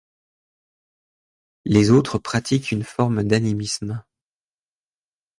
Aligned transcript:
Les 1.63 1.91
autres 1.91 2.17
pratiquent 2.17 2.71
une 2.71 2.81
forme 2.83 3.21
d'animisme. 3.23 4.03